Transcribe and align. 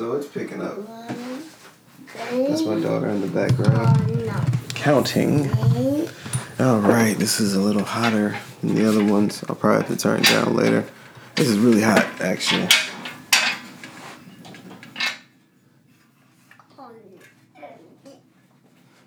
So 0.00 0.12
it's 0.12 0.28
picking 0.28 0.62
up. 0.62 0.78
That's 2.32 2.62
my 2.62 2.80
daughter 2.80 3.10
in 3.10 3.20
the 3.20 3.26
background. 3.26 4.30
Counting. 4.74 5.50
All 6.58 6.78
right, 6.78 7.14
this 7.18 7.38
is 7.38 7.54
a 7.54 7.60
little 7.60 7.84
hotter 7.84 8.38
than 8.62 8.76
the 8.76 8.88
other 8.88 9.04
ones. 9.04 9.44
I'll 9.46 9.56
probably 9.56 9.82
have 9.82 9.94
to 9.94 10.02
turn 10.02 10.20
it 10.20 10.24
down 10.24 10.56
later. 10.56 10.86
This 11.34 11.48
is 11.48 11.58
really 11.58 11.82
hot, 11.82 12.06
actually. 12.18 12.66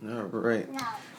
All 0.07 0.29
right. 0.29 0.69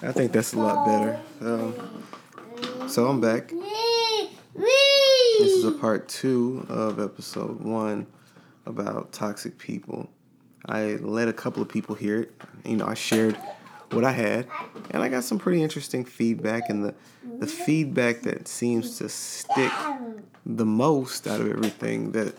I 0.02 0.12
think 0.12 0.30
that's 0.30 0.52
a 0.52 0.58
lot 0.60 0.86
better. 0.86 1.20
Um, 1.40 2.88
so 2.88 3.08
I'm 3.08 3.20
back. 3.20 3.48
This 3.48 5.50
is 5.50 5.64
a 5.64 5.72
part 5.72 6.08
two 6.08 6.64
of 6.68 7.00
episode 7.00 7.60
one 7.60 8.06
about 8.66 9.12
toxic 9.12 9.58
people. 9.58 10.08
I 10.66 10.96
let 11.00 11.28
a 11.28 11.32
couple 11.32 11.62
of 11.62 11.68
people 11.68 11.94
hear 11.94 12.22
it. 12.22 12.32
You 12.64 12.76
know, 12.76 12.86
I 12.86 12.94
shared 12.94 13.36
what 13.90 14.04
I 14.04 14.12
had, 14.12 14.48
and 14.90 15.02
I 15.02 15.08
got 15.08 15.24
some 15.24 15.38
pretty 15.38 15.62
interesting 15.62 16.04
feedback. 16.04 16.70
And 16.70 16.84
the 16.84 16.94
the 17.38 17.46
feedback 17.46 18.22
that 18.22 18.48
seems 18.48 18.98
to 18.98 19.08
stick 19.08 19.72
the 20.46 20.64
most 20.64 21.26
out 21.26 21.40
of 21.40 21.50
everything 21.50 22.12
that 22.12 22.34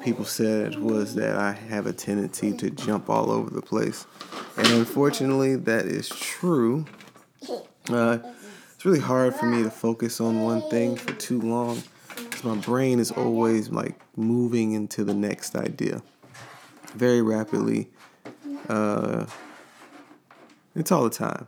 people 0.00 0.24
said 0.24 0.80
was 0.80 1.14
that 1.14 1.36
I 1.36 1.52
have 1.52 1.86
a 1.86 1.92
tendency 1.92 2.52
to 2.54 2.70
jump 2.70 3.10
all 3.10 3.30
over 3.30 3.50
the 3.50 3.62
place, 3.62 4.06
and 4.56 4.66
unfortunately, 4.68 5.56
that 5.56 5.86
is 5.86 6.08
true. 6.08 6.86
Uh, 7.88 8.18
it's 8.74 8.84
really 8.84 9.00
hard 9.00 9.34
for 9.34 9.46
me 9.46 9.62
to 9.62 9.70
focus 9.70 10.20
on 10.20 10.42
one 10.42 10.62
thing 10.70 10.96
for 10.96 11.12
too 11.14 11.40
long 11.40 11.82
my 12.44 12.56
brain 12.56 12.98
is 12.98 13.10
always 13.10 13.70
like 13.70 14.00
moving 14.16 14.72
into 14.72 15.04
the 15.04 15.14
next 15.14 15.56
idea 15.56 16.02
very 16.94 17.22
rapidly. 17.22 17.88
Uh, 18.68 19.26
it's 20.74 20.92
all 20.92 21.04
the 21.04 21.10
time. 21.10 21.46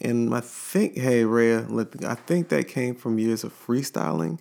And 0.00 0.34
I 0.34 0.40
think, 0.40 0.96
hey, 0.96 1.24
Rhea, 1.24 1.66
I 2.06 2.14
think 2.14 2.48
that 2.50 2.68
came 2.68 2.94
from 2.94 3.18
years 3.18 3.44
of 3.44 3.52
freestyling. 3.52 4.38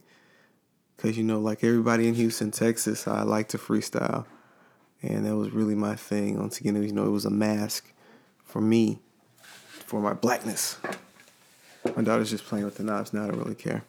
Because, 0.96 1.18
you 1.18 1.24
know, 1.24 1.40
like 1.40 1.64
everybody 1.64 2.08
in 2.08 2.16
Houston, 2.16 2.52
Texas, 2.52 3.08
I 3.08 3.24
like 3.24 3.50
to 3.50 3.58
freestyle. 3.58 4.26
And 5.02 5.26
that 5.26 5.36
was 5.36 5.52
really 5.52 5.76
my 5.76 5.96
thing. 5.96 6.40
Once 6.40 6.60
again, 6.60 6.82
you 6.82 6.92
know, 6.92 7.06
it 7.06 7.12
was 7.12 7.26
a 7.26 7.30
mask 7.30 7.94
for 8.44 8.62
me, 8.62 9.00
for 9.70 10.02
my 10.02 10.14
blackness. 10.14 10.78
My 11.96 12.04
daughter's 12.04 12.32
just 12.32 12.46
playing 12.46 12.66
with 12.66 12.78
the 12.78 12.84
knives 12.84 13.14
now. 13.14 13.26
I 13.26 13.28
don't 13.28 13.38
really 13.38 13.56
care. 13.56 13.84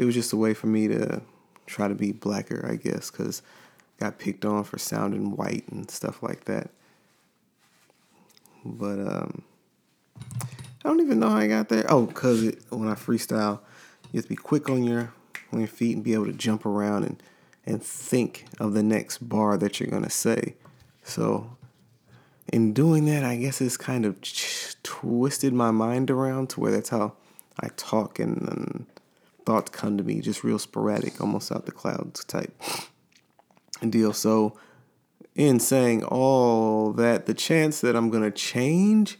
It 0.00 0.06
was 0.06 0.14
just 0.14 0.32
a 0.32 0.36
way 0.38 0.54
for 0.54 0.66
me 0.66 0.88
to 0.88 1.20
try 1.66 1.86
to 1.86 1.94
be 1.94 2.10
blacker, 2.10 2.66
I 2.66 2.76
guess, 2.76 3.10
because 3.10 3.42
got 3.98 4.18
picked 4.18 4.46
on 4.46 4.64
for 4.64 4.78
sounding 4.78 5.36
white 5.36 5.68
and 5.68 5.90
stuff 5.90 6.22
like 6.22 6.46
that. 6.46 6.70
But 8.64 8.98
um, 8.98 9.42
I 10.18 10.84
don't 10.84 11.00
even 11.00 11.20
know 11.20 11.28
how 11.28 11.36
I 11.36 11.48
got 11.48 11.68
there. 11.68 11.84
Oh, 11.86 12.06
cause 12.06 12.50
when 12.70 12.88
I 12.88 12.94
freestyle, 12.94 13.60
you 14.10 14.16
have 14.16 14.24
to 14.24 14.30
be 14.30 14.36
quick 14.36 14.70
on 14.70 14.84
your 14.84 15.12
on 15.52 15.58
your 15.58 15.68
feet 15.68 15.96
and 15.96 16.02
be 16.02 16.14
able 16.14 16.24
to 16.26 16.32
jump 16.32 16.64
around 16.64 17.04
and 17.04 17.22
and 17.66 17.82
think 17.82 18.46
of 18.58 18.72
the 18.72 18.82
next 18.82 19.28
bar 19.28 19.58
that 19.58 19.80
you're 19.80 19.90
gonna 19.90 20.08
say. 20.08 20.54
So 21.02 21.58
in 22.50 22.72
doing 22.72 23.04
that, 23.04 23.22
I 23.22 23.36
guess 23.36 23.60
it's 23.60 23.76
kind 23.76 24.06
of 24.06 24.16
twisted 24.82 25.52
my 25.52 25.70
mind 25.72 26.10
around 26.10 26.48
to 26.50 26.60
where 26.60 26.72
that's 26.72 26.88
how 26.88 27.12
I 27.60 27.68
talk 27.76 28.18
and, 28.18 28.40
and 28.48 28.86
thoughts 29.50 29.70
come 29.70 29.98
to 29.98 30.04
me, 30.04 30.20
just 30.20 30.44
real 30.44 30.60
sporadic, 30.60 31.20
almost 31.20 31.50
out 31.50 31.66
the 31.66 31.72
clouds 31.72 32.24
type 32.24 32.52
deal. 33.88 34.12
So, 34.12 34.56
in 35.34 35.58
saying 35.58 36.04
all 36.04 36.92
that, 36.92 37.26
the 37.26 37.34
chance 37.34 37.80
that 37.80 37.96
I'm 37.96 38.10
going 38.10 38.22
to 38.22 38.30
change 38.30 39.18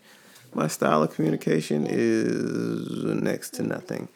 my 0.54 0.68
style 0.68 1.02
of 1.02 1.12
communication 1.12 1.84
is 1.88 2.86
next 3.22 3.54
to 3.54 3.64
nothing. 3.64 4.08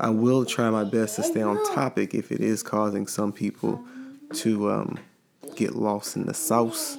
I 0.00 0.10
will 0.10 0.44
try 0.44 0.70
my 0.70 0.82
best 0.82 1.16
to 1.16 1.22
stay 1.22 1.42
on 1.42 1.56
topic 1.72 2.14
if 2.14 2.32
it 2.32 2.40
is 2.40 2.64
causing 2.64 3.06
some 3.06 3.32
people 3.32 3.80
to 4.34 4.72
um, 4.72 4.98
get 5.54 5.76
lost 5.76 6.16
in 6.16 6.26
the 6.26 6.34
sauce. 6.34 6.98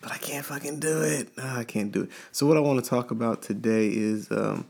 But 0.00 0.10
I 0.12 0.18
can't 0.18 0.44
fucking 0.44 0.80
do 0.80 1.02
it. 1.02 1.36
No, 1.36 1.44
I 1.44 1.62
can't 1.62 1.92
do 1.92 2.02
it. 2.02 2.10
So 2.32 2.46
what 2.46 2.56
I 2.56 2.60
want 2.60 2.82
to 2.82 2.90
talk 2.90 3.12
about 3.12 3.42
today 3.42 3.86
is 3.88 4.32
um, 4.32 4.64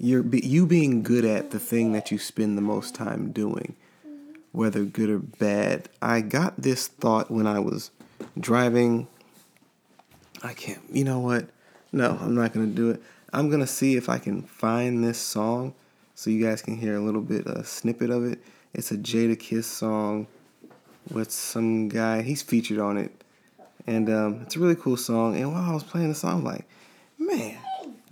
your 0.00 0.24
you 0.34 0.66
being 0.66 1.02
good 1.02 1.24
at 1.24 1.50
the 1.50 1.58
thing 1.58 1.92
that 1.92 2.10
you 2.10 2.18
spend 2.18 2.56
the 2.56 2.62
most 2.62 2.94
time 2.94 3.32
doing, 3.32 3.76
whether 4.52 4.82
good 4.84 5.10
or 5.10 5.18
bad. 5.18 5.88
I 6.00 6.22
got 6.22 6.56
this 6.56 6.88
thought 6.88 7.30
when 7.30 7.46
I 7.46 7.60
was 7.60 7.90
driving. 8.38 9.06
I 10.42 10.54
can't. 10.54 10.80
You 10.90 11.04
know 11.04 11.20
what? 11.20 11.48
No, 11.92 12.18
I'm 12.20 12.34
not 12.34 12.52
gonna 12.52 12.66
do 12.66 12.90
it. 12.90 13.02
I'm 13.32 13.50
gonna 13.50 13.66
see 13.66 13.96
if 13.96 14.08
I 14.08 14.18
can 14.18 14.42
find 14.42 15.04
this 15.04 15.18
song 15.18 15.74
so 16.14 16.30
you 16.30 16.44
guys 16.44 16.62
can 16.62 16.76
hear 16.76 16.96
a 16.96 17.00
little 17.00 17.20
bit 17.20 17.46
a 17.46 17.62
snippet 17.64 18.10
of 18.10 18.24
it. 18.24 18.40
It's 18.72 18.90
a 18.90 18.96
Jadakiss 18.96 19.64
song 19.64 20.26
with 21.10 21.30
some 21.30 21.88
guy. 21.88 22.22
He's 22.22 22.42
featured 22.42 22.78
on 22.78 22.96
it 22.96 23.20
and 23.86 24.08
um, 24.08 24.40
it's 24.42 24.56
a 24.56 24.58
really 24.58 24.76
cool 24.76 24.96
song. 24.96 25.36
And 25.36 25.52
while 25.52 25.70
I 25.70 25.74
was 25.74 25.82
playing 25.82 26.08
the 26.08 26.14
song, 26.14 26.38
I'm 26.38 26.44
like, 26.44 26.64
man, 27.18 27.58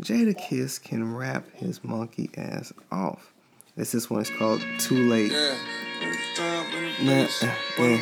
Jadakiss 0.02 0.80
can 0.82 1.14
rap 1.14 1.44
his 1.54 1.82
monkey 1.82 2.30
ass 2.36 2.72
off. 2.92 3.32
This 3.76 3.92
this 3.92 4.08
one 4.08 4.22
is 4.22 4.30
called 4.30 4.62
Too 4.78 5.08
Late. 5.08 5.32
Yeah. 5.32 5.56
Man, 7.02 7.28
uh, 7.42 7.54
yeah. 7.78 7.98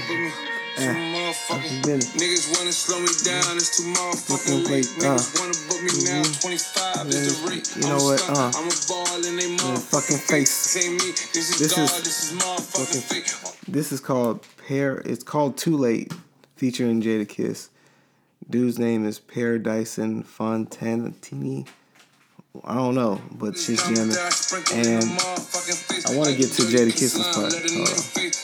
Uh, 0.78 1.56
Niggas 1.56 2.58
wanna 2.58 2.72
slow 2.72 3.00
me 3.00 3.08
down, 3.24 3.56
it's 3.56 3.78
too 3.78 3.84
motherfucking 3.94 4.68
late. 4.68 4.84
Niggas 4.84 5.40
wanna 5.40 5.54
book 5.68 5.82
me 5.82 6.04
now, 6.04 6.22
mm-hmm. 6.22 6.40
25 6.40 7.06
is 7.08 7.42
the 7.42 7.48
rate. 7.48 7.76
You 7.76 7.88
know 7.88 8.04
what? 8.04 8.22
Uh, 8.28 8.52
I'm 8.54 8.68
a 8.68 8.76
ball 8.86 9.16
in 9.24 9.36
they 9.36 9.56
motherfucking 9.56 10.20
face. 10.20 10.74
This 10.74 11.50
is 11.50 11.58
this 11.58 11.72
God, 11.74 11.88
this 11.88 12.30
is 12.30 12.38
motherfucking 12.38 13.02
fake. 13.02 13.66
This 13.66 13.90
is 13.90 14.00
called 14.00 14.46
Pair. 14.68 14.98
It's 15.06 15.24
called 15.24 15.56
Too 15.56 15.78
Late 15.78 16.12
featuring 16.56 17.00
Jadakiss. 17.00 17.70
Dude's 18.48 18.78
name 18.78 19.06
is 19.06 19.18
Paradison 19.18 20.24
Fontanini. 20.26 21.66
I 22.64 22.74
don't 22.74 22.94
know, 22.94 23.20
but 23.32 23.58
she's 23.58 23.82
jamming. 23.82 24.16
And 24.72 25.04
I 26.06 26.16
want 26.16 26.30
to 26.30 26.36
get 26.36 26.52
to 26.56 26.62
Jadakiss's 26.62 27.18
part. 27.34 27.52
Hold 27.52 27.64
on. 27.82 28.36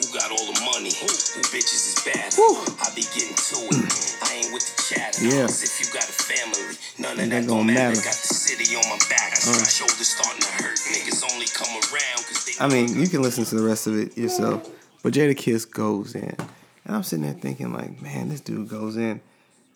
Who 0.00 0.06
got 0.16 0.30
all 0.30 0.46
the 0.48 0.60
money? 0.64 0.92
Who 0.96 1.06
bitches 1.52 1.92
is 1.92 2.02
bad? 2.04 2.32
I 2.80 2.88
be 2.94 3.02
getting 3.12 3.36
to 3.36 3.58
it. 3.68 3.84
I 4.22 4.40
ain't 4.40 4.52
with 4.52 4.64
the 4.64 4.82
chatter. 4.82 5.24
Yeah. 5.24 5.44
If 5.44 5.80
you 5.80 5.86
got 5.92 6.08
a 6.08 6.12
family, 6.12 6.76
none 6.98 7.20
of 7.20 7.30
that 7.30 7.46
don't 7.46 7.66
matter. 7.66 7.96
Got 7.96 8.16
the 8.16 8.34
city 8.34 8.76
on 8.76 8.88
my 8.88 8.98
back. 9.10 9.32
Uh. 9.32 9.64
Shoulders 9.64 10.08
starting 10.08 10.40
to 10.40 10.52
hurt. 10.62 10.78
Niggas 10.78 11.22
only 11.32 11.46
come 11.46 11.68
around 11.68 12.24
because 12.24 12.44
they. 12.46 12.64
I 12.64 12.68
mean, 12.68 12.98
you 12.98 13.08
can 13.08 13.22
listen 13.22 13.44
to 13.44 13.54
the 13.54 13.62
rest 13.62 13.86
of 13.86 13.96
it 13.96 14.16
yourself. 14.16 14.68
But 15.02 15.12
Jadakiss 15.14 15.70
goes 15.70 16.14
in. 16.14 16.36
And 16.84 16.96
I'm 16.96 17.02
sitting 17.02 17.24
there 17.24 17.34
thinking, 17.34 17.72
like, 17.72 18.00
man, 18.02 18.28
this 18.30 18.40
dude 18.40 18.68
goes 18.68 18.96
in. 18.96 19.20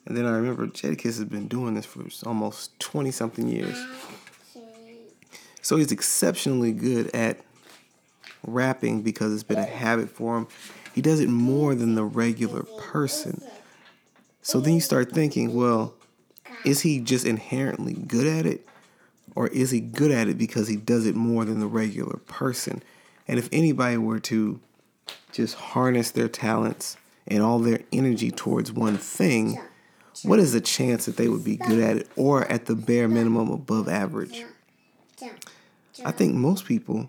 And 0.07 0.17
then 0.17 0.27
I 0.27 0.31
remember 0.33 0.67
Jadakiss 0.67 1.05
has 1.05 1.25
been 1.25 1.49
doing 1.49 1.75
this 1.75 1.87
for 1.87 2.05
almost 2.27 2.79
20 2.81 3.11
something 3.11 3.49
years. 3.49 3.83
So 5.63 5.77
he's 5.77 5.93
exceptionally 5.93 6.73
good 6.73 7.15
at 7.15 7.41
rapping 8.47 9.03
because 9.03 9.33
it's 9.33 9.43
been 9.43 9.59
a 9.59 9.65
habit 9.65 10.11
for 10.11 10.37
him. 10.37 10.49
He 10.95 11.01
does 11.01 11.21
it 11.21 11.29
more 11.29 11.75
than 11.75 11.95
the 11.95 12.05
regular 12.05 12.63
person. 12.63 13.43
So 14.43 14.61
then 14.61 14.75
you 14.75 14.81
start 14.81 15.11
thinking, 15.11 15.55
well, 15.55 15.95
is 16.67 16.83
he 16.83 17.01
just 17.01 17.25
inherently 17.25 17.95
good 17.95 18.27
at 18.27 18.45
it? 18.45 18.67
Or 19.35 19.49
is 19.49 19.71
he 19.71 19.81
good 19.81 20.11
at 20.11 20.29
it 20.29 20.37
because 20.37 20.69
he 20.69 20.77
does 20.77 21.07
it 21.07 21.15
more 21.17 21.45
than 21.45 21.61
the 21.61 21.67
regular 21.67 22.19
person? 22.27 22.83
And 23.27 23.39
if 23.39 23.49
anybody 23.51 23.97
were 23.97 24.21
to 24.21 24.61
just 25.33 25.55
harness 25.55 26.11
their 26.11 26.29
talents 26.29 26.97
and 27.27 27.43
all 27.43 27.59
their 27.59 27.81
energy 27.91 28.31
towards 28.31 28.71
one 28.71 28.99
thing, 28.99 29.61
what 30.23 30.39
is 30.39 30.53
the 30.53 30.61
chance 30.61 31.07
that 31.07 31.17
they 31.17 31.29
would 31.29 31.45
be 31.45 31.57
good 31.57 31.81
at 31.81 31.97
it 31.97 32.09
or 32.17 32.45
at 32.51 32.67
the 32.67 32.75
bare 32.75 33.09
minimum 33.09 33.51
above 33.51 33.89
average? 33.89 34.45
I 36.05 36.11
think 36.11 36.35
most 36.35 36.67
people 36.67 37.09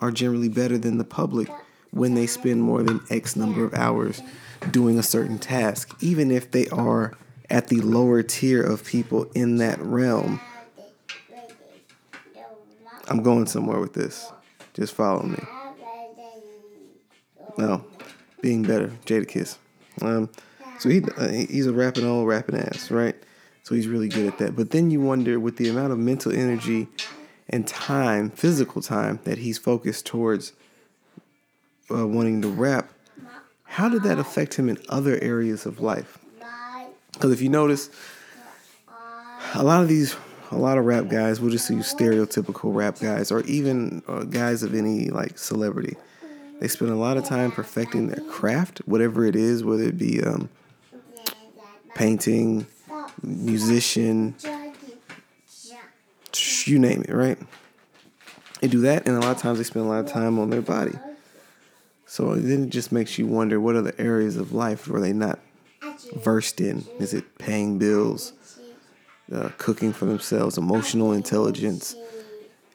are 0.00 0.10
generally 0.10 0.48
better 0.48 0.78
than 0.78 0.98
the 0.98 1.04
public 1.04 1.48
when 1.90 2.14
they 2.14 2.26
spend 2.26 2.62
more 2.62 2.82
than 2.82 3.00
X 3.10 3.36
number 3.36 3.64
of 3.64 3.74
hours 3.74 4.22
doing 4.70 4.98
a 4.98 5.02
certain 5.02 5.38
task, 5.38 5.96
even 6.00 6.30
if 6.30 6.50
they 6.50 6.68
are 6.68 7.14
at 7.48 7.68
the 7.68 7.80
lower 7.80 8.22
tier 8.22 8.62
of 8.62 8.84
people 8.84 9.24
in 9.34 9.56
that 9.56 9.78
realm. 9.80 10.40
I'm 13.08 13.22
going 13.22 13.46
somewhere 13.46 13.80
with 13.80 13.92
this. 13.92 14.30
Just 14.72 14.94
follow 14.94 15.22
me. 15.22 15.38
No, 17.58 17.84
being 18.40 18.62
better, 18.62 18.92
Jadakiss. 19.04 19.56
Um, 20.00 20.30
so 20.80 20.88
he 20.88 21.02
uh, 21.18 21.28
he's 21.28 21.66
a 21.66 21.72
rapping 21.72 22.06
old 22.06 22.26
rapping 22.26 22.56
ass, 22.56 22.90
right? 22.90 23.14
So 23.62 23.74
he's 23.74 23.86
really 23.86 24.08
good 24.08 24.26
at 24.26 24.38
that. 24.38 24.56
But 24.56 24.70
then 24.70 24.90
you 24.90 25.00
wonder, 25.00 25.38
with 25.38 25.58
the 25.58 25.68
amount 25.68 25.92
of 25.92 25.98
mental 25.98 26.32
energy 26.32 26.88
and 27.50 27.66
time, 27.66 28.30
physical 28.30 28.80
time 28.80 29.20
that 29.24 29.38
he's 29.38 29.58
focused 29.58 30.06
towards 30.06 30.54
uh, 31.90 32.06
wanting 32.06 32.40
to 32.42 32.48
rap, 32.48 32.90
how 33.64 33.90
did 33.90 34.02
that 34.04 34.18
affect 34.18 34.54
him 34.54 34.70
in 34.70 34.78
other 34.88 35.18
areas 35.20 35.66
of 35.66 35.80
life? 35.80 36.18
Because 37.12 37.30
if 37.30 37.42
you 37.42 37.50
notice, 37.50 37.90
a 39.54 39.62
lot 39.62 39.82
of 39.82 39.88
these, 39.88 40.16
a 40.50 40.56
lot 40.56 40.78
of 40.78 40.86
rap 40.86 41.08
guys, 41.08 41.40
we'll 41.40 41.50
just 41.50 41.68
use 41.68 41.92
stereotypical 41.92 42.74
rap 42.74 42.98
guys, 42.98 43.30
or 43.30 43.42
even 43.42 44.02
uh, 44.08 44.24
guys 44.24 44.62
of 44.62 44.74
any 44.74 45.10
like 45.10 45.36
celebrity. 45.36 45.96
They 46.60 46.68
spend 46.68 46.90
a 46.90 46.96
lot 46.96 47.18
of 47.18 47.24
time 47.24 47.52
perfecting 47.52 48.08
their 48.08 48.24
craft, 48.30 48.78
whatever 48.86 49.26
it 49.26 49.36
is, 49.36 49.62
whether 49.62 49.84
it 49.84 49.98
be 49.98 50.22
um, 50.22 50.48
painting, 52.00 52.66
musician, 53.22 54.34
you 56.64 56.78
name 56.78 57.02
it, 57.06 57.12
right? 57.12 57.36
They 58.62 58.68
do 58.68 58.80
that, 58.80 59.06
and 59.06 59.18
a 59.18 59.20
lot 59.20 59.36
of 59.36 59.42
times 59.42 59.58
they 59.58 59.64
spend 59.64 59.84
a 59.84 59.88
lot 59.90 60.02
of 60.02 60.10
time 60.10 60.38
on 60.38 60.48
their 60.48 60.62
body. 60.62 60.98
So 62.06 62.36
then 62.36 62.64
it 62.64 62.70
just 62.70 62.90
makes 62.90 63.18
you 63.18 63.26
wonder 63.26 63.60
what 63.60 63.76
other 63.76 63.92
areas 63.98 64.38
of 64.38 64.54
life 64.54 64.88
were 64.88 64.98
they 64.98 65.12
not 65.12 65.40
versed 66.16 66.62
in? 66.62 66.86
Is 66.98 67.12
it 67.12 67.36
paying 67.36 67.76
bills, 67.76 68.32
uh, 69.30 69.50
cooking 69.58 69.92
for 69.92 70.06
themselves, 70.06 70.56
emotional 70.56 71.12
intelligence? 71.12 71.94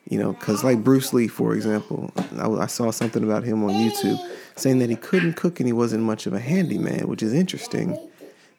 You 0.07 0.19
know, 0.19 0.33
because 0.33 0.63
like 0.63 0.83
Bruce 0.83 1.13
Lee, 1.13 1.27
for 1.27 1.55
example, 1.55 2.11
I, 2.37 2.47
I 2.47 2.67
saw 2.67 2.91
something 2.91 3.23
about 3.23 3.43
him 3.43 3.63
on 3.63 3.71
YouTube 3.71 4.19
saying 4.55 4.77
that 4.79 4.91
he 4.91 4.95
couldn't 4.95 5.33
cook 5.33 5.59
and 5.59 5.65
he 5.65 5.73
wasn't 5.73 6.03
much 6.03 6.27
of 6.27 6.33
a 6.33 6.39
handyman, 6.39 7.07
which 7.07 7.23
is 7.23 7.33
interesting 7.33 7.97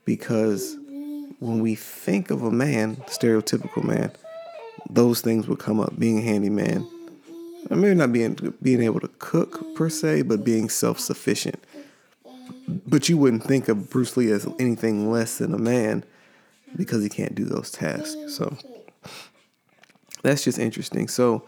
because 0.07 0.79
when 1.41 1.61
we 1.61 1.75
think 1.75 2.31
of 2.31 2.43
a 2.43 2.51
man, 2.51 2.97
stereotypical 3.07 3.85
man, 3.85 4.11
those 4.89 5.21
things 5.21 5.47
would 5.49 5.59
come 5.59 5.81
up 5.81 5.99
being 5.99 6.21
a 6.21 6.23
handyman. 6.23 6.89
Maybe 7.69 7.95
not 7.95 8.13
being 8.13 8.55
being 8.63 8.83
able 8.83 9.01
to 9.01 9.11
cook 9.19 9.75
per 9.75 9.91
se, 9.91 10.23
but 10.23 10.45
being 10.45 10.71
self 10.71 11.01
sufficient. 11.01 11.63
But 12.87 13.09
you 13.09 13.19
wouldn't 13.19 13.43
think 13.43 13.69
of 13.69 13.91
Bruce 13.91 14.17
Lee 14.17 14.31
as 14.31 14.47
anything 14.61 15.11
less 15.11 15.39
than 15.39 15.53
a 15.53 15.59
man 15.59 16.05
because 16.77 17.03
he 17.03 17.09
can't 17.09 17.35
do 17.35 17.45
those 17.45 17.73
tasks. 17.73 18.17
So 18.29 18.57
that's 20.23 20.45
just 20.45 20.61
interesting. 20.61 21.09
So 21.09 21.43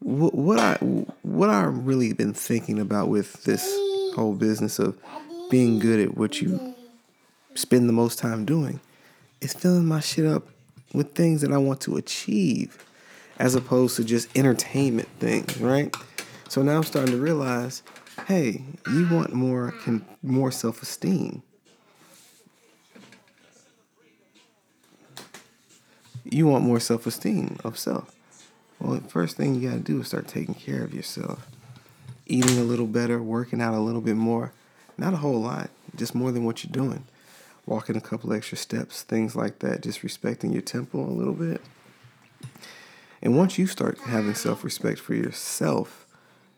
what 0.00 0.58
I 0.58 0.74
what 1.22 1.50
I've 1.50 1.86
really 1.86 2.14
been 2.14 2.32
thinking 2.32 2.78
about 2.78 3.08
with 3.08 3.44
this 3.44 3.62
whole 4.14 4.34
business 4.34 4.78
of 4.78 4.98
being 5.50 5.78
good 5.78 6.00
at 6.00 6.16
what 6.16 6.40
you 6.40 6.74
spend 7.58 7.88
the 7.88 7.92
most 7.92 8.18
time 8.18 8.44
doing 8.44 8.80
is 9.40 9.52
filling 9.52 9.84
my 9.84 10.00
shit 10.00 10.24
up 10.24 10.46
with 10.94 11.14
things 11.14 11.40
that 11.40 11.52
I 11.52 11.58
want 11.58 11.80
to 11.82 11.96
achieve 11.96 12.84
as 13.38 13.54
opposed 13.54 13.96
to 13.96 14.04
just 14.04 14.36
entertainment 14.36 15.08
things, 15.18 15.58
right? 15.58 15.94
So 16.48 16.62
now 16.62 16.76
I'm 16.76 16.84
starting 16.84 17.12
to 17.12 17.20
realize, 17.20 17.82
hey, 18.26 18.62
you 18.90 19.08
want 19.10 19.32
more 19.32 19.74
more 20.22 20.50
self-esteem. 20.50 21.42
You 26.24 26.46
want 26.46 26.64
more 26.64 26.80
self-esteem 26.80 27.58
of 27.64 27.78
self. 27.78 28.14
Well, 28.78 29.00
the 29.00 29.08
first 29.08 29.36
thing 29.36 29.54
you 29.54 29.68
got 29.68 29.76
to 29.76 29.80
do 29.80 30.00
is 30.00 30.08
start 30.08 30.28
taking 30.28 30.54
care 30.54 30.84
of 30.84 30.94
yourself. 30.94 31.48
Eating 32.26 32.58
a 32.58 32.64
little 32.64 32.86
better, 32.86 33.20
working 33.20 33.60
out 33.60 33.74
a 33.74 33.80
little 33.80 34.02
bit 34.02 34.16
more. 34.16 34.52
Not 34.96 35.14
a 35.14 35.18
whole 35.18 35.40
lot, 35.40 35.70
just 35.96 36.14
more 36.14 36.30
than 36.30 36.44
what 36.44 36.62
you're 36.62 36.72
doing 36.72 37.04
walking 37.68 37.96
a 37.96 38.00
couple 38.00 38.32
extra 38.32 38.56
steps, 38.56 39.02
things 39.02 39.36
like 39.36 39.58
that, 39.58 39.82
just 39.82 40.02
respecting 40.02 40.52
your 40.52 40.62
temple 40.62 41.06
a 41.08 41.12
little 41.12 41.34
bit. 41.34 41.60
And 43.20 43.36
once 43.36 43.58
you 43.58 43.66
start 43.66 43.98
having 44.06 44.34
self 44.34 44.64
respect 44.64 44.98
for 44.98 45.14
yourself, 45.14 46.06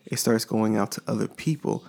it 0.06 0.18
starts 0.18 0.44
going 0.44 0.76
out 0.76 0.92
to 0.92 1.02
other 1.06 1.26
people. 1.26 1.84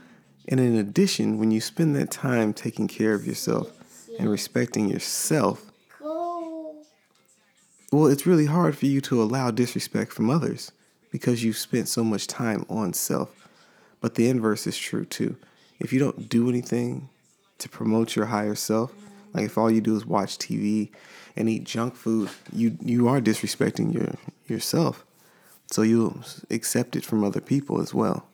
And 0.47 0.59
in 0.59 0.75
addition, 0.75 1.37
when 1.37 1.51
you 1.51 1.61
spend 1.61 1.95
that 1.95 2.09
time 2.09 2.53
taking 2.53 2.87
care 2.87 3.13
of 3.13 3.27
yourself 3.27 3.71
and 4.17 4.29
respecting 4.29 4.89
yourself, 4.89 5.71
well, 7.91 8.07
it's 8.07 8.25
really 8.25 8.45
hard 8.45 8.77
for 8.77 8.85
you 8.85 9.01
to 9.01 9.21
allow 9.21 9.51
disrespect 9.51 10.13
from 10.13 10.29
others 10.29 10.71
because 11.11 11.43
you've 11.43 11.57
spent 11.57 11.89
so 11.89 12.03
much 12.03 12.25
time 12.25 12.65
on 12.69 12.93
self. 12.93 13.47
But 13.99 14.15
the 14.15 14.29
inverse 14.29 14.65
is 14.65 14.77
true 14.77 15.05
too. 15.05 15.35
If 15.79 15.91
you 15.91 15.99
don't 15.99 16.29
do 16.29 16.49
anything 16.49 17.09
to 17.57 17.69
promote 17.69 18.15
your 18.15 18.27
higher 18.27 18.55
self, 18.55 18.93
like 19.33 19.45
if 19.45 19.57
all 19.57 19.71
you 19.71 19.81
do 19.81 19.95
is 19.95 20.05
watch 20.05 20.37
TV 20.37 20.89
and 21.35 21.49
eat 21.49 21.63
junk 21.63 21.95
food, 21.95 22.29
you 22.51 22.77
you 22.81 23.07
are 23.07 23.21
disrespecting 23.21 23.93
your 23.93 24.15
yourself. 24.47 25.05
So 25.71 25.83
you'll 25.83 26.21
accept 26.49 26.95
it 26.95 27.05
from 27.05 27.23
other 27.23 27.41
people 27.41 27.81
as 27.81 27.93
well. 27.93 28.27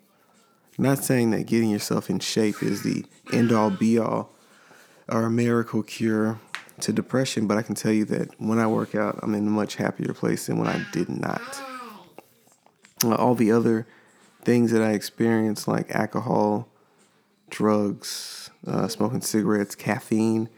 not 0.79 1.03
saying 1.03 1.31
that 1.31 1.45
getting 1.45 1.69
yourself 1.69 2.09
in 2.09 2.19
shape 2.19 2.61
is 2.63 2.83
the 2.83 3.05
end 3.31 3.51
all 3.51 3.69
be 3.69 3.97
all 3.99 4.31
or 5.07 5.23
a 5.23 5.29
miracle 5.29 5.83
cure 5.83 6.39
to 6.81 6.93
depression, 6.93 7.47
but 7.47 7.57
I 7.57 7.61
can 7.61 7.75
tell 7.75 7.91
you 7.91 8.05
that 8.05 8.39
when 8.39 8.59
I 8.59 8.67
work 8.67 8.93
out, 8.93 9.19
I'm 9.23 9.33
in 9.33 9.47
a 9.47 9.51
much 9.51 9.75
happier 9.75 10.13
place 10.13 10.47
than 10.47 10.59
when 10.59 10.67
I 10.67 10.85
did 10.91 11.09
not. 11.09 11.41
All 13.03 13.35
the 13.35 13.51
other 13.51 13.87
things 14.43 14.71
that 14.71 14.81
I 14.81 14.91
experienced, 14.91 15.67
like 15.67 15.91
alcohol, 15.91 16.67
drugs, 17.49 18.49
uh, 18.65 18.87
smoking 18.87 19.21
cigarettes, 19.21 19.75
caffeine, 19.75 20.49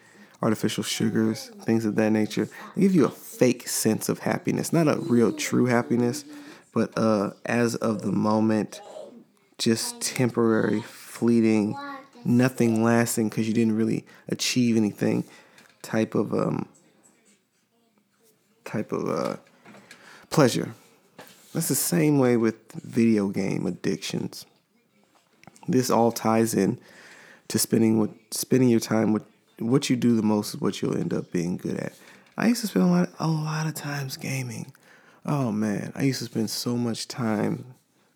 artificial 0.42 0.84
sugars, 0.84 1.52
things 1.64 1.86
of 1.86 1.96
that 1.96 2.12
nature. 2.12 2.48
They 2.76 2.82
give 2.82 2.96
you 2.96 3.06
a 3.06 3.10
fake 3.10 3.68
sense 3.68 4.10
of 4.10 4.20
happiness, 4.20 4.72
not 4.72 4.88
a 4.88 4.98
real 5.00 5.32
true 5.32 5.66
happiness, 5.66 6.24
but 6.74 6.98
uh, 6.98 7.32
as 7.46 7.76
of 7.76 8.02
the 8.02 8.12
moment, 8.12 8.82
just 9.58 10.00
temporary, 10.02 10.82
fleeting, 10.82 11.76
nothing 12.24 12.84
lasting 12.84 13.30
because 13.30 13.48
you 13.48 13.54
didn't 13.54 13.76
really 13.76 14.06
achieve 14.28 14.78
anything 14.78 15.24
type 15.82 16.16
of 16.16 16.34
um 16.34 16.68
type 18.66 18.92
of 18.92 19.10
uh 19.10 19.38
pleasure. 20.30 20.74
That's 21.54 21.68
the 21.68 21.76
same 21.76 22.20
way 22.20 22.38
with 22.38 22.72
video 22.74 23.30
game 23.30 23.66
addictions. 23.66 24.46
This 25.68 25.90
all 25.90 26.12
ties 26.12 26.54
in 26.54 26.80
to 27.48 27.58
spending 27.58 28.00
with 28.00 28.12
spending 28.32 28.70
your 28.70 28.80
time 28.80 29.14
with 29.14 29.24
what 29.60 29.90
you 29.90 29.96
do 29.96 30.16
the 30.16 30.24
most 30.24 30.54
is 30.54 30.62
what 30.62 30.82
you'll 30.82 30.98
end 30.98 31.14
up 31.14 31.32
being 31.32 31.58
good 31.58 31.78
at. 31.78 31.94
I 32.38 32.48
used 32.48 32.62
to 32.62 32.68
spend 32.68 32.86
a 32.86 32.88
lot, 32.88 33.10
a 33.20 33.28
lot 33.28 33.68
of 33.68 33.74
times 33.74 34.18
gaming. 34.18 34.72
Oh 35.26 35.52
man, 35.52 35.92
I 35.96 36.04
used 36.04 36.20
to 36.20 36.26
spend 36.26 36.50
so 36.50 36.78
much 36.78 37.08
time 37.08 37.66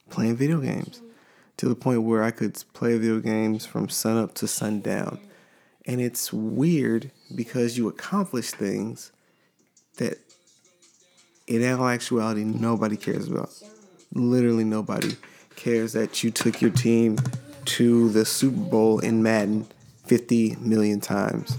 playing 0.10 0.38
video 0.38 0.60
games 0.60 1.02
to 1.58 1.68
the 1.68 1.76
point 1.76 2.04
where 2.04 2.24
I 2.24 2.32
could 2.32 2.62
play 2.74 2.98
video 2.98 3.20
games 3.20 3.66
from 3.66 3.90
sunup 3.90 4.34
to 4.36 4.48
sundown. 4.48 5.20
And 5.86 6.00
it's 6.00 6.32
weird 6.32 7.12
because 7.36 7.78
you 7.78 7.90
accomplish 7.90 8.52
things 8.52 9.12
that 9.98 10.18
in 11.46 11.62
actuality 11.62 12.44
nobody 12.46 12.96
cares 12.96 13.28
about. 13.28 13.52
Literally 14.14 14.64
nobody 14.64 15.18
cares 15.56 15.94
that 15.94 16.24
you 16.24 16.32
took 16.32 16.62
your 16.62 16.72
team 16.72 17.18
to 17.66 18.10
the 18.10 18.26
Super 18.26 18.58
Bowl 18.58 19.00
in 19.00 19.22
Madden 19.22 19.68
50 20.06 20.58
million 20.60 21.00
times. 21.00 21.58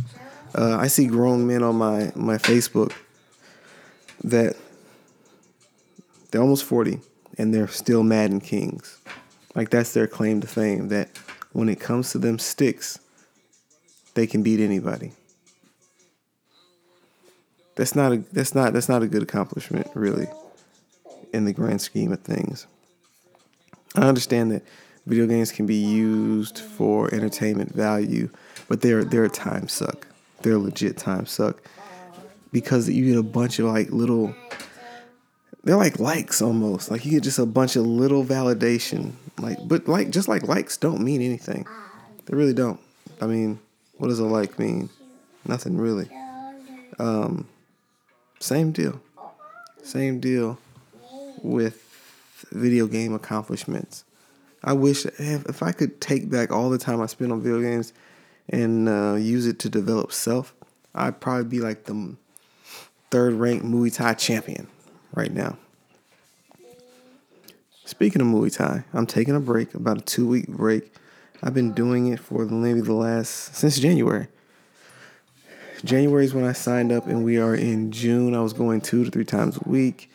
Uh, 0.55 0.77
I 0.79 0.87
see 0.87 1.07
grown 1.07 1.47
men 1.47 1.63
on 1.63 1.77
my, 1.77 2.13
my 2.15 2.37
Facebook 2.37 2.93
that 4.23 4.57
they're 6.31 6.43
almost 6.43 6.65
40 6.65 7.01
and 7.39 7.53
they're 7.55 7.69
still 7.69 8.03
Madden 8.03 8.41
Kings. 8.41 9.01
Like 9.55 9.71
that's 9.71 9.93
their 9.93 10.07
claim 10.07 10.41
to 10.41 10.47
fame 10.47 10.89
that 10.89 11.11
when 11.53 11.69
it 11.69 11.81
comes 11.81 12.11
to 12.13 12.19
them 12.19 12.39
sticks, 12.39 12.99
they 14.15 14.27
can 14.27 14.43
beat 14.43 14.61
anybody. 14.61 15.13
That's 17.77 17.95
not 17.95 18.13
a 18.13 18.17
that's 18.33 18.55
not 18.55 18.73
that's 18.73 18.89
not 18.89 19.03
a 19.03 19.09
good 19.09 19.23
accomplishment 19.23 19.89
really 19.95 20.29
in 21.33 21.45
the 21.45 21.53
grand 21.53 21.81
scheme 21.81 22.13
of 22.13 22.21
things. 22.21 22.67
I 23.97 24.03
understand 24.03 24.53
that 24.53 24.63
video 25.07 25.27
games 25.27 25.53
can 25.53 25.67
be 25.67 25.77
used 25.77 26.59
for 26.59 27.13
entertainment 27.15 27.75
value, 27.75 28.31
but 28.69 28.81
they're 28.81 29.05
they're 29.05 29.25
a 29.25 29.31
time 29.31 29.69
suck. 29.69 30.07
They're 30.43 30.55
a 30.55 30.59
legit 30.59 30.97
time 30.97 31.27
suck 31.27 31.63
because 32.53 32.89
you 32.89 33.07
get 33.07 33.19
a 33.19 33.23
bunch 33.23 33.59
of 33.59 33.67
like 33.67 33.91
little. 33.91 34.35
They're 35.65 35.77
like 35.77 35.99
likes 35.99 36.43
almost. 36.43 36.91
Like 36.91 37.05
you 37.05 37.11
get 37.11 37.23
just 37.23 37.39
a 37.39 37.47
bunch 37.47 37.77
of 37.77 37.87
little 37.87 38.25
validation. 38.25 39.13
Like, 39.39 39.59
but 39.67 39.89
like 39.89 40.11
just 40.11 40.29
like 40.29 40.47
likes 40.47 40.77
don't 40.77 41.01
mean 41.01 41.23
anything. 41.23 41.67
They 42.27 42.37
really 42.37 42.53
don't. 42.53 42.81
I 43.21 43.27
mean, 43.27 43.59
what 43.97 44.09
does 44.09 44.19
a 44.19 44.25
like 44.25 44.59
mean? 44.59 44.91
Nothing 45.47 45.79
really. 45.79 46.09
Um, 46.99 47.49
same 48.41 48.73
deal. 48.73 49.01
Same 49.83 50.21
deal 50.21 50.59
with 51.43 51.83
video 52.53 52.87
game 52.87 53.15
accomplishments. 53.15 54.05
I 54.67 54.73
wish 54.73 55.05
if 55.05 55.63
I 55.63 55.73
could 55.73 56.01
take 56.01 56.31
back 56.31 56.51
all 56.51 56.71
the 56.71 56.79
time 56.79 57.03
I 57.03 57.07
spent 57.07 57.31
on 57.31 57.43
video 57.43 57.61
games 57.61 57.93
and 58.49 58.89
uh, 58.89 59.15
use 59.15 59.47
it 59.47 59.59
to 59.61 59.69
develop 59.69 60.11
self, 60.11 60.55
I'd 60.95 61.21
probably 61.21 61.45
be 61.45 61.61
like 61.61 61.85
the 61.85 62.17
third 63.11 63.35
ranked 63.35 63.67
Muay 63.67 63.95
Thai 63.95 64.15
champion 64.15 64.67
right 65.15 65.31
now. 65.31 65.59
Speaking 67.85 68.23
of 68.23 68.29
Muay 68.29 68.57
Thai, 68.57 68.85
I'm 68.95 69.07
taking 69.07 69.37
a 69.37 69.41
break, 69.41 69.75
about 69.75 69.99
a 69.99 70.01
two 70.01 70.27
week 70.27 70.49
break. 70.49 70.95
I've 71.43 71.53
been 71.53 71.75
doing 71.75 72.07
it 72.07 72.19
for 72.19 72.47
maybe 72.47 72.81
the 72.81 72.95
last 72.95 73.55
since 73.55 73.79
January. 73.79 74.29
January 75.85 76.25
is 76.25 76.33
when 76.33 76.47
I 76.47 76.55
signed 76.55 76.91
up, 76.91 77.07
and 77.07 77.23
we 77.23 77.37
are 77.37 77.55
in 77.55 77.93
June. 77.93 78.35
I 78.35 78.41
was 78.41 78.55
going 78.55 78.81
two 78.81 79.05
to 79.05 79.11
three 79.11 79.27
times 79.27 79.59
a 79.59 79.69
week, 79.69 80.11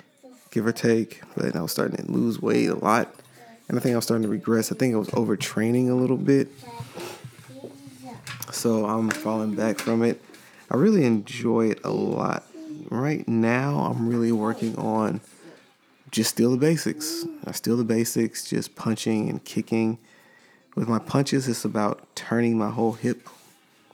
give 0.50 0.66
or 0.66 0.72
take, 0.72 1.22
but 1.36 1.56
I 1.56 1.62
was 1.62 1.72
starting 1.72 2.04
to 2.04 2.12
lose 2.12 2.42
weight 2.42 2.70
a 2.70 2.74
lot. 2.74 3.14
And 3.70 3.78
I 3.78 3.82
think 3.82 3.94
I 3.94 3.96
was 3.96 4.04
starting 4.04 4.24
to 4.24 4.30
regress. 4.30 4.72
I 4.72 4.76
think 4.76 4.96
I 4.96 4.98
was 4.98 5.10
overtraining 5.10 5.90
a 5.90 5.94
little 5.94 6.18
bit. 6.18 6.50
So 8.52 8.86
I'm 8.86 9.10
falling 9.12 9.56
back 9.56 9.78
from 9.80 10.04
it. 10.04 10.22
I 10.72 10.76
really 10.76 11.06
enjoy 11.06 11.70
it 11.70 11.80
a 11.84 11.92
lot. 11.92 12.44
Right 12.90 13.28
now, 13.28 13.80
I'm 13.82 14.10
really 14.10 14.32
working 14.32 14.76
on 14.78 15.22
just 16.12 16.32
still 16.32 16.52
the 16.52 16.58
basics. 16.58 17.26
I 17.46 17.52
still 17.52 17.78
the 17.78 17.84
basics, 17.84 18.50
just 18.50 18.76
punching 18.76 19.30
and 19.30 19.44
kicking. 19.46 20.00
With 20.76 20.88
my 20.88 21.00
punches, 21.00 21.48
it's 21.48 21.64
about 21.64 22.08
turning 22.16 22.58
my 22.58 22.72
whole 22.72 22.94
hip 22.94 23.30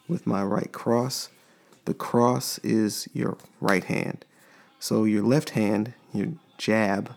with 0.07 0.25
my 0.25 0.41
right 0.41 0.71
cross. 0.71 1.29
The 1.83 1.93
cross 1.93 2.57
is 2.59 3.09
your 3.13 3.37
right 3.59 3.83
hand. 3.83 4.23
So 4.79 5.03
your 5.03 5.23
left 5.23 5.51
hand, 5.51 5.93
your 6.13 6.29
jab, 6.57 7.11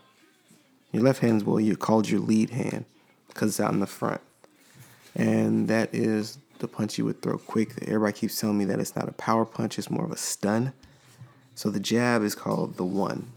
your 0.91 1.03
left 1.03 1.19
hand 1.19 1.37
is 1.37 1.43
well, 1.43 1.59
you 1.59 1.75
called 1.75 2.09
your 2.09 2.19
lead 2.19 2.49
hand 2.49 2.85
because 3.27 3.49
it's 3.49 3.59
out 3.59 3.73
in 3.73 3.79
the 3.79 3.87
front. 3.87 4.21
And 5.15 5.67
that 5.67 5.93
is 5.93 6.37
the 6.59 6.67
punch 6.67 6.97
you 6.97 7.05
would 7.05 7.21
throw 7.21 7.37
quick. 7.37 7.73
Everybody 7.83 8.13
keeps 8.13 8.39
telling 8.39 8.57
me 8.57 8.65
that 8.65 8.79
it's 8.79 8.95
not 8.95 9.07
a 9.07 9.13
power 9.13 9.45
punch, 9.45 9.77
it's 9.77 9.89
more 9.89 10.05
of 10.05 10.11
a 10.11 10.17
stun. 10.17 10.73
So 11.55 11.69
the 11.69 11.79
jab 11.79 12.23
is 12.23 12.35
called 12.35 12.77
the 12.77 12.85
one. 12.85 13.31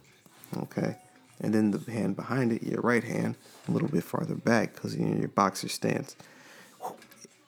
Okay. 0.56 0.96
And 1.40 1.52
then 1.52 1.72
the 1.72 1.90
hand 1.90 2.14
behind 2.14 2.52
it, 2.52 2.62
your 2.62 2.80
right 2.82 3.02
hand, 3.02 3.36
a 3.68 3.72
little 3.72 3.88
bit 3.88 4.04
farther 4.04 4.34
back 4.34 4.74
because 4.74 4.94
you 4.96 5.06
your 5.06 5.28
boxer 5.28 5.68
stance, 5.68 6.14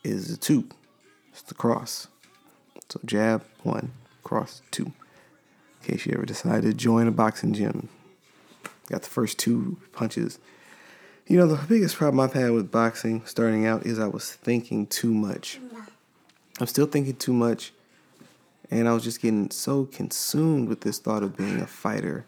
is 0.03 0.29
the 0.29 0.37
two. 0.37 0.69
It's 1.33 1.43
the 1.43 1.55
cross. 1.55 2.09
So 2.89 3.01
jab, 3.05 3.45
one, 3.63 3.93
cross, 4.23 4.63
two. 4.71 4.87
In 4.87 4.93
case 5.83 6.07
you 6.07 6.13
ever 6.15 6.27
decide 6.27 6.63
to 6.63 6.75
join 6.75 7.07
a 7.07 7.13
boxing 7.13 7.53
gym, 7.53 7.89
Got 8.89 9.03
the 9.03 9.11
first 9.11 9.39
two 9.39 9.79
punches. 9.93 10.39
You 11.27 11.39
know, 11.39 11.47
the 11.47 11.67
biggest 11.67 11.97
problem 11.97 12.21
I've 12.21 12.35
had 12.35 12.51
with 12.51 12.71
boxing 12.71 13.23
starting 13.25 13.67
out 13.67 13.87
is 13.87 13.99
I 13.99 14.09
was 14.09 14.33
thinking 14.33 14.87
too 14.87 15.13
much. 15.13 15.59
I'm 16.61 16.67
still 16.67 16.87
thinking 16.87 17.17
too 17.17 17.33
much. 17.33 17.73
And 18.71 18.89
I 18.89 18.93
was 18.93 19.05
just 19.05 19.23
getting 19.23 19.51
so 19.51 19.85
consumed 19.87 20.69
with 20.69 20.81
this 20.81 20.99
thought 20.99 21.23
of 21.23 21.37
being 21.37 21.61
a 21.61 21.67
fighter 21.67 22.25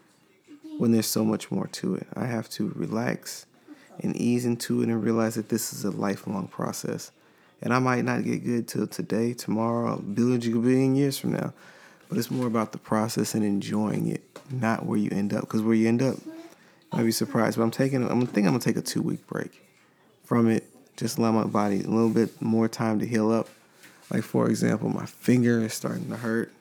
when 0.77 0.91
there's 0.91 1.07
so 1.07 1.25
much 1.25 1.51
more 1.51 1.67
to 1.67 1.95
it. 1.95 2.07
I 2.15 2.25
have 2.25 2.49
to 2.51 2.71
relax 2.75 3.45
and 3.99 4.15
ease 4.15 4.45
into 4.45 4.81
it 4.81 4.89
and 4.89 5.03
realize 5.03 5.35
that 5.35 5.49
this 5.49 5.73
is 5.73 5.83
a 5.83 5.91
lifelong 5.91 6.47
process. 6.47 7.11
And 7.61 7.73
I 7.73 7.79
might 7.79 8.05
not 8.05 8.23
get 8.23 8.43
good 8.43 8.67
till 8.67 8.87
today, 8.87 9.33
tomorrow, 9.33 9.95
a 9.95 10.01
billion, 10.01 10.39
billion 10.61 10.95
years 10.95 11.17
from 11.17 11.33
now. 11.33 11.53
But 12.07 12.17
it's 12.17 12.31
more 12.31 12.47
about 12.47 12.71
the 12.71 12.77
process 12.77 13.33
and 13.33 13.43
enjoying 13.43 14.07
it, 14.07 14.23
not 14.51 14.85
where 14.85 14.97
you 14.97 15.09
end 15.11 15.33
up. 15.33 15.41
Because 15.41 15.61
where 15.61 15.75
you 15.75 15.87
end 15.87 16.01
up, 16.01 16.15
I'd 16.91 17.05
be 17.05 17.11
surprised. 17.11 17.57
But 17.57 17.63
I'm 17.63 17.71
taking. 17.71 18.09
I'm 18.09 18.25
think 18.27 18.47
I'm 18.47 18.53
gonna 18.53 18.59
take 18.59 18.77
a 18.77 18.81
two 18.81 19.01
week 19.01 19.25
break 19.27 19.63
from 20.23 20.49
it. 20.49 20.65
Just 20.95 21.17
allow 21.17 21.31
my 21.31 21.43
body 21.43 21.83
a 21.83 21.87
little 21.87 22.09
bit 22.09 22.41
more 22.41 22.67
time 22.67 22.99
to 22.99 23.05
heal 23.05 23.31
up. 23.31 23.49
Like 24.11 24.23
for 24.23 24.49
example, 24.49 24.89
my 24.89 25.05
finger 25.05 25.59
is 25.61 25.73
starting 25.73 26.09
to 26.09 26.17
hurt. 26.17 26.51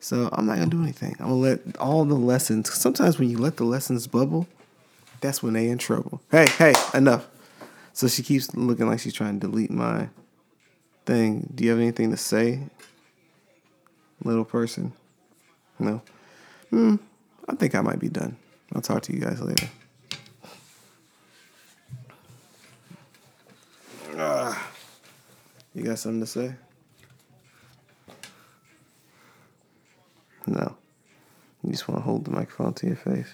So 0.00 0.28
I'm 0.32 0.46
not 0.46 0.58
gonna 0.58 0.70
do 0.70 0.82
anything. 0.82 1.16
I'm 1.18 1.28
gonna 1.28 1.34
let 1.34 1.76
all 1.78 2.04
the 2.04 2.14
lessons. 2.14 2.72
Sometimes 2.72 3.18
when 3.18 3.30
you 3.30 3.38
let 3.38 3.56
the 3.56 3.64
lessons 3.64 4.06
bubble, 4.06 4.46
that's 5.20 5.42
when 5.42 5.54
they 5.54 5.68
in 5.68 5.78
trouble. 5.78 6.20
Hey, 6.30 6.46
hey, 6.58 6.74
enough. 6.92 7.26
So 7.94 8.08
she 8.08 8.22
keeps 8.22 8.54
looking 8.54 8.86
like 8.86 9.00
she's 9.00 9.14
trying 9.14 9.40
to 9.40 9.46
delete 9.46 9.70
my 9.70 10.08
thing. 11.06 11.48
Do 11.54 11.64
you 11.64 11.70
have 11.70 11.78
anything 11.78 12.10
to 12.10 12.16
say, 12.16 12.60
little 14.22 14.44
person? 14.44 14.92
No. 15.78 16.02
Hmm. 16.70 16.96
I 17.48 17.54
think 17.54 17.74
I 17.74 17.80
might 17.80 17.98
be 17.98 18.08
done. 18.08 18.36
I'll 18.74 18.82
talk 18.82 19.02
to 19.02 19.12
you 19.12 19.20
guys 19.20 19.40
later. 19.40 19.68
Uh, 24.16 24.54
you 25.74 25.82
got 25.82 25.98
something 25.98 26.20
to 26.20 26.26
say? 26.26 26.54
No. 30.46 30.76
You 31.62 31.70
just 31.70 31.88
want 31.88 32.00
to 32.00 32.04
hold 32.04 32.24
the 32.24 32.30
microphone 32.30 32.74
to 32.74 32.86
your 32.86 32.96
face. 32.96 33.28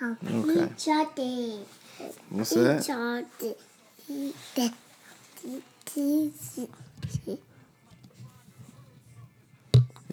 Okay. 0.00 0.68
What's 2.30 2.50
that? 2.50 2.84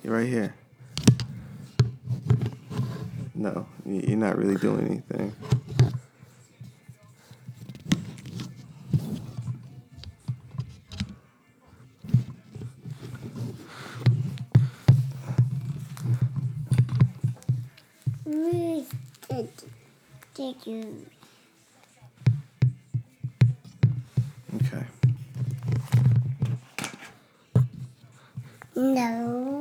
Right 0.04 0.27
here. 0.27 0.56
No, 3.36 3.68
you're 3.86 4.18
not 4.18 4.38
really 4.38 4.56
doing 4.56 5.04
anything. 5.10 5.36
Thank 20.36 20.68
you. 20.68 21.06
Okay. 24.56 24.84
No. 28.75 29.55